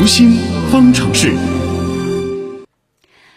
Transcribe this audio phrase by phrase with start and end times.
[0.00, 0.30] 读心
[0.72, 1.30] 方程式。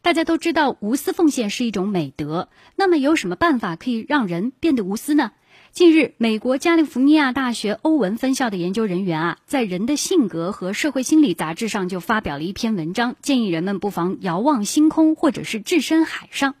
[0.00, 5.32] 大家都知道无私奉献是一种美德，那么有什么办法可以让人变得无私呢？
[5.72, 16.54] 近日，美国加利福尼亚大学欧文分校的研究人员啊，在《人的性格和社会心理》杂志上就发表了一篇文章，建议人们不妨遥望星空，或者是置身海上。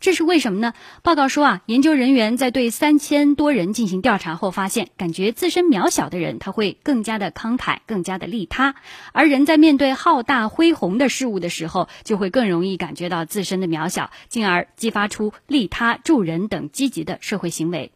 [0.00, 0.72] 这是为什么呢？
[1.02, 8.74] 报告说啊，研究人员在对三千多人进行调查后发现，感觉自身渺小的人，他会更加的慷慨，更加的利他；
[9.12, 17.92] 而人在面对浩大恢宏的事物的时候，就会更容易感觉到自身的渺小，进而激发出利他、助人等积极的社会行为。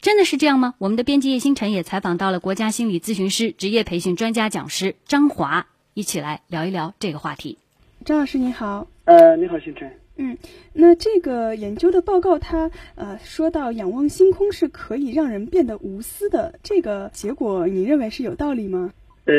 [0.00, 0.74] 真的是这样吗？
[0.78, 7.58] 我们的编辑叶星辰也采访到了国家心理咨询师、职业培训专家讲师张华，一起来聊一聊这个话题。
[8.04, 8.86] 张老师你好。
[9.06, 9.90] 呃，你好，星辰。
[10.20, 10.36] 嗯，
[10.72, 18.92] 那这个研究的报告，它呃说到仰望星空是可以让人变得无私的，这个结果你认为是有道理吗？
[19.26, 19.34] 呃，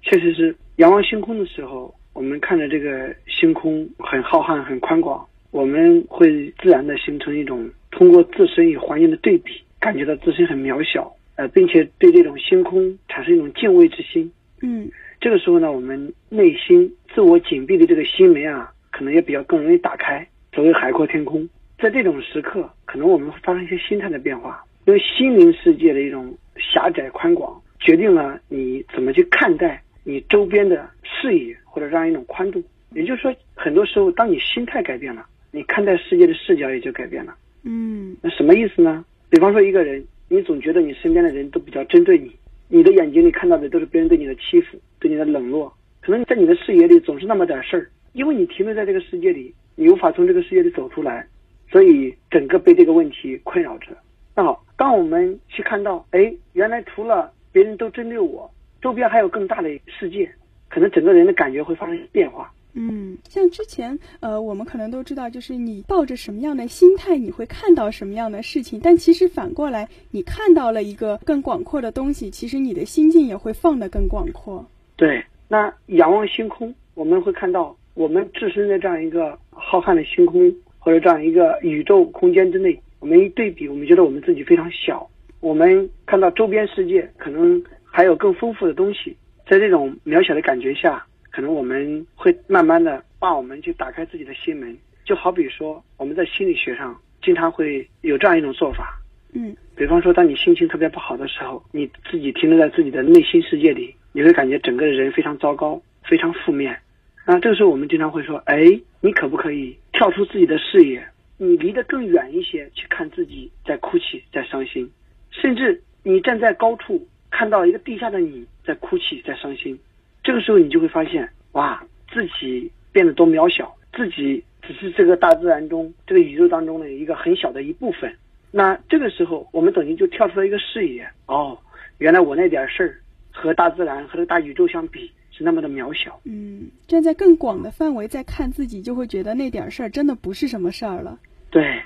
[0.00, 14.32] 确实是仰望星空的时候，我们看着这个星空很浩瀚、很宽广，我们会自然的形成一种通过自身与环境的对比，感觉到自身很渺小，呃，并且对这种星空产生一种敬畏之心。
[14.62, 18.72] 嗯，这个时候呢，我们内心自我紧闭的这个心门啊。
[19.02, 21.48] 可能也比较更容易打开，所谓海阔天空。
[21.76, 32.62] 在这种时刻，可能我们会发生一些心态的变化，因为心灵世界的一种狭窄宽广，决定了你怎么去看待你周边的视野或者这样一种宽度。
[32.92, 37.34] 也就是说，很多时候，当你心态改变了，你看待世界的视角也就改变了。
[37.64, 39.04] 嗯，那什么意思呢？
[39.28, 42.30] 比方说，一个人，你总觉得你身边的人都比较针对你，
[42.68, 47.90] 你的眼睛里看到的都是别人对你的欺负、对你的冷落，可能在你的视野里总是那么点事儿。
[48.12, 51.26] 因为你停留在这个世界里，你无法从这个世界里走出来，
[51.70, 53.88] 所以整个被这个问题困扰着。
[54.34, 60.30] 那好，当我们去看到，哎，原来除了别人都针对我，周边还有更大的世界，
[60.68, 62.52] 可能整个人的感觉会发生变化。
[62.74, 68.80] 嗯，像之前，呃，我们可能都知道，就是你抱着什么样的心态，你会看到什么样的事情。
[68.82, 74.66] 但其实反过来，你看到了一个更广阔的东西，其实你的心境也会放得更广阔。
[74.96, 77.76] 对，那仰望星空，我们会看到。
[77.94, 85.08] 我们置身在这样一个浩瀚的星空或者这样一个宇宙空间之内，我们一对比，我们觉得我们自己非常小。
[85.40, 89.16] 我们看到周边世界可能还有更丰富的东西，
[89.48, 94.76] 在这种渺小的感觉下，可能我们会慢慢的把我们去打开自己的心门。
[95.04, 98.98] 就好比说，我们在心理学上经常会有这样一种做法，
[99.32, 106.78] 嗯，比方说，当你心情特别不好的时候，你自己停留在自己的内心世界里，你会感觉整个人非常糟糕，非常负面。
[107.24, 111.06] 那这个时候，我们经常会说：“哎，你可不可以跳出自己的视野，
[111.36, 114.90] 你离得更远一些，去看自己在哭泣、在伤心，
[115.30, 119.78] 甚至你站在高处看到一个地下的你在哭泣、在伤心。
[120.24, 121.80] 这个时候，你就会发现，哇，
[122.12, 128.12] 自己变得多渺小，自己只是这个大自然中、这个宇宙当中的一个很小的一部分。
[128.50, 131.56] 那这个时候，我们等于就跳出了一个视野，哦，
[131.98, 132.98] 原来我那点事儿
[133.30, 141.18] 和大自然和这个大宇宙相比。”是那么的渺小，嗯，站在更广的范围再看自己，就会觉得那点事儿真的不是什么事儿了。
[141.50, 141.80] 对，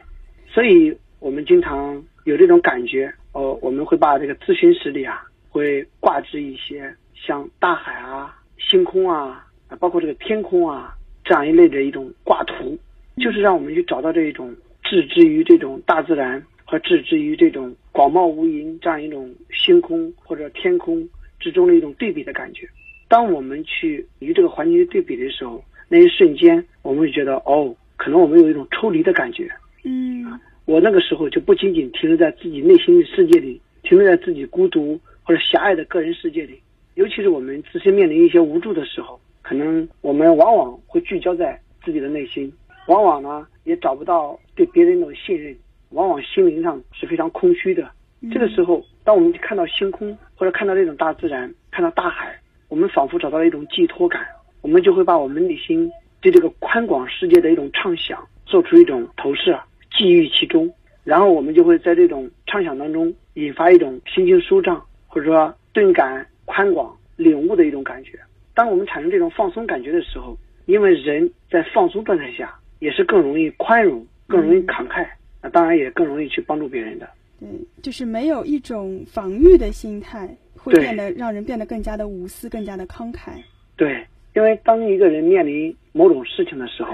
[0.48, 9.46] 所以我们经常有这种感觉，哦，我们会把这个咨询室里啊，会挂置一些像大海啊、星空啊，
[9.78, 12.76] 包括这个天空啊这样一类的一种挂图，
[13.18, 21.08] 就是让我们去找到这一种置之于这种大自然和置之于这种广袤无垠这样一种星空或者天空
[21.38, 22.68] 之中的一种对比的感觉。
[23.08, 29.48] 当我们去与这个环境对比的时候，那一瞬间，我们会觉得，哦，可能我们有一种抽离的感觉。
[29.84, 36.60] 嗯，我那个时候就不仅仅停留在自己内心的世界里，停留在自己孤独或者狭隘的个人世界里。
[36.94, 42.52] 尤其是我们自身面临一些无助的时候，可能我们往往会聚焦在自己的内心，
[42.88, 45.54] 往往呢也找不到对别人的信任，
[45.90, 47.88] 往往心灵上是非常空虚的。
[48.32, 52.36] 这个时候，当我们看到星空或者看到这种大自然，看到大海。
[52.68, 54.26] 我们仿佛找到了一种寄托感，
[54.60, 55.90] 我们就会把我们内心
[56.20, 59.60] 对这个宽广世界的一种畅想做出一种投射，
[59.96, 60.72] 寄予其中，
[61.04, 68.18] 然后我们就会在这种畅想当中引发一种心情舒畅，或者说顿感宽广、领悟的一种感觉。
[68.54, 75.06] 当我们产生这种放松感觉的时候，因为人在放松状态下也是更容易宽容、更容易慷慨，
[75.40, 77.08] 那当然也更容易去帮助别人的。
[77.38, 77.48] 对，
[77.82, 80.28] 就是没有一种防御的心态。
[80.58, 83.30] 会变得让人变得更加的无私，更加的慷慨。
[83.76, 84.04] 对，
[84.34, 86.92] 因为当一个人面临某种事情的时候，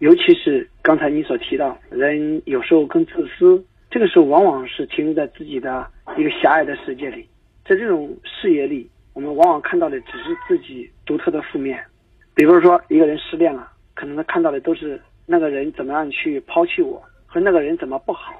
[0.00, 5.86] 尤其是刚才你所提到，人有时候更自私，这个时候往往是停留在自己的
[6.18, 7.24] 一个狭隘的世界里，
[7.64, 11.80] 在这种视野里，我们往往看到的只是自己独特的负面。
[12.34, 18.32] 比如说，一个人失恋了，可能他看到的都是那个人怎么样去抛弃我，和那个人怎么不好，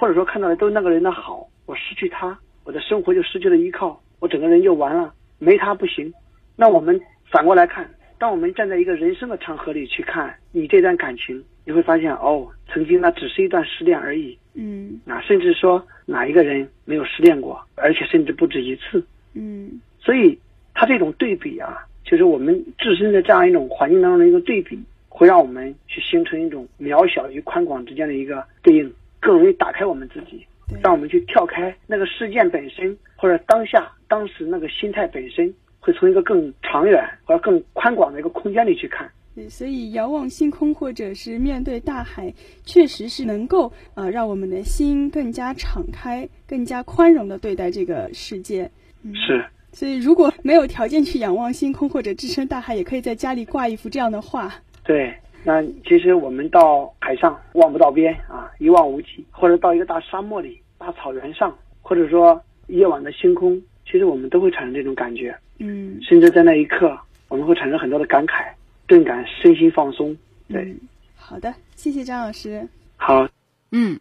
[0.00, 6.10] 或者说看到的都是那个人的好，我失去他，我的生活就失去了依靠，我整个人就完了，没他不行。
[6.56, 6.98] 那我们
[7.30, 7.86] 反过来看，
[8.16, 14.38] 当我们站在一个人生的长河里去看你这段感情，你会发现，哦，曾经那只是一段失恋而已。
[14.54, 19.04] 嗯啊，甚至说哪一个人没有失恋过，而且甚至不止一次。
[19.34, 20.38] 嗯所以，
[20.72, 30.44] 他这种对比啊，就是我们自身的这样一种环境当中的一个对比，会让我们去形成一种渺小与宽广之间的一个对应，更容易打开我们自己，
[30.82, 39.10] 让我们去跳开那个事件本身，或者当下当时那个心态本身，会从一个更长远或者更宽广的一个空间里去看。
[39.34, 42.32] 对，所以遥望星空或者是面对大海，
[42.64, 48.68] 确实是能够呃让我们的心更加敞开、更加宽容的对待这个世界。
[49.02, 54.52] 嗯是，所以如果没有条件去仰望星空或者置身大海，也可以在家里挂一幅这样的画。
[54.82, 55.14] 对。
[55.42, 65.34] 那其实我们到海上望不到边啊，一望无际，或者到一个大沙漠里、大草原上，或者说夜晚的星空，其实我们都会产生这种感觉。
[65.58, 66.98] 嗯，甚至在那一刻，
[67.28, 68.46] 我们会产生很多的感慨，
[68.86, 70.16] 顿感身心放松。
[70.48, 70.80] 对，嗯，
[71.16, 72.68] 好的，谢谢张老师。
[72.96, 73.26] 好，
[73.72, 73.98] 嗯，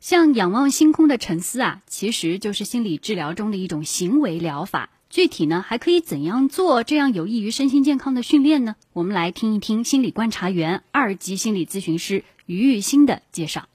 [0.00, 4.88] 像仰望星空的沉思啊，其实就是心理治疗中的一种行为疗法。
[5.12, 8.76] 具体呢，还可以怎样做，这样有益于身心健康的训练呢？
[8.94, 13.66] 我们来听一听心理观察员、二级心理咨询师于玉新的介绍。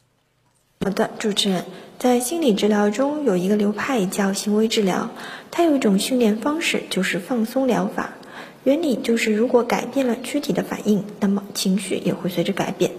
[0.83, 1.65] 好的，主持人，
[1.99, 5.11] 在心理治疗中有一个流派叫行为治疗，
[5.51, 8.15] 它有一种训练方式，就是放松疗法。
[8.67, 12.91] 原理就是，如果改变了躯体的反应，那么情绪也会随着改变。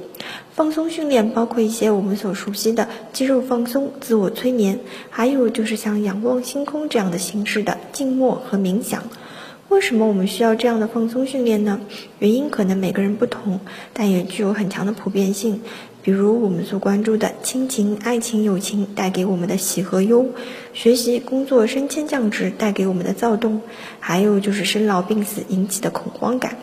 [0.54, 4.80] 放松训练包括一些我们所熟悉的肌肉放松、自我催眠，
[5.10, 9.02] 还有就是像仰望星空这样的形式的静默和冥想。
[9.68, 11.82] 为什么我们需要这样的放松训练呢？
[12.18, 13.60] 原因可能每个人不同，
[13.92, 15.60] 但也具有很强的普遍性。
[16.02, 20.26] 比如我们所关注的亲情、爱情、友情带给我们的喜和忧，
[20.72, 23.60] 学习、工作升迁降职带给我们的躁动，
[24.00, 26.56] 还有就是生老病死引起的恐慌感。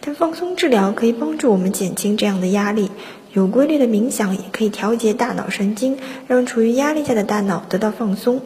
[0.00, 2.90] 但放松治疗可以帮助我们减轻这样的压力，
[3.32, 5.98] 有规律的冥想也可以调节大脑神经，
[6.28, 8.40] 让处于压力下的大脑得到放松。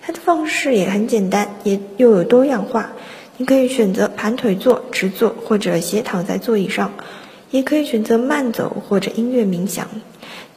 [0.00, 2.92] 它的方式也很简单，也又有多样化。
[3.36, 6.92] 你可以选择盘腿坐、直坐，或者斜躺在座椅上。
[7.54, 9.86] 也可以选择慢走或者音乐冥想。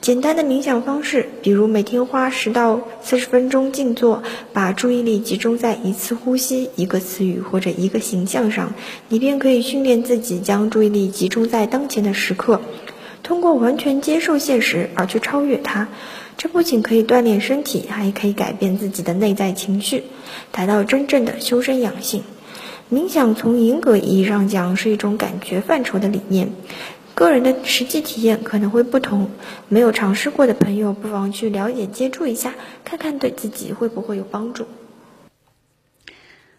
[0.02, 8.74] 简单的冥想方式，比如每天花十到四十分钟静坐，把注意力集中在一次呼吸、一个词语或者一个形象上，
[9.10, 12.62] 你便可以训练自己将注意力集中在当前的时刻。
[13.22, 15.88] 通过完全接受现实而去超越它，
[16.36, 20.02] 这不仅可以锻炼身体，还可以改变自己的内在情绪，
[20.52, 22.24] 达到真正的修身养性。
[22.90, 26.54] 冥想从严格意义上讲是一种感觉范畴的理念，
[27.14, 29.30] 个人的实际体验可能会不同。
[29.68, 32.56] 没有尝试过的朋友，不妨去了解、接触一下，
[32.86, 34.66] 看看对自己会不会有帮助。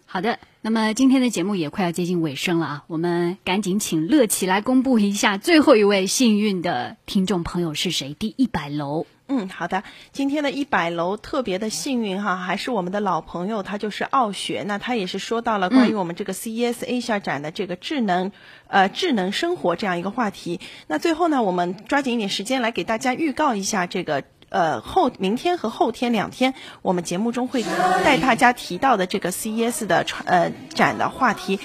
[0.04, 8.12] 好的，那么今天的节目也快要接近尾声了啊，我们赶紧请乐琪来公布一下最后一位幸运的听众朋友是谁？
[8.12, 9.06] 第一百楼。
[9.28, 9.84] 嗯，好的。
[10.10, 14.64] 今天的一百楼特别的幸运哈，还是我们的老朋友，他就是傲雪。
[14.66, 18.32] 那他也是说到了关于我们这个 CES Asia 展的这个智能，
[18.66, 20.58] 呃，智能生活这样一个话题。
[20.88, 24.24] 那最后呢，我们抓紧一点时间来给大家预告一下这个。
[24.50, 27.62] 呃，后明天和后天两天，我们节目中会
[28.04, 31.60] 带大家提到的这个 CES 的呃展的话题。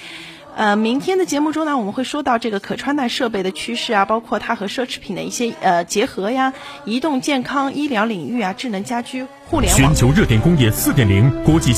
[0.56, 6.54] 呃，明天的节目中呢，我们会说到这个可穿戴设备的趋势啊，包括它和奢侈品的一些呃结合呀，
[6.86, 9.82] 移动健康、医疗领域啊，智能家居、互联网。
[9.82, 11.74] 全球热点工业四点零国际。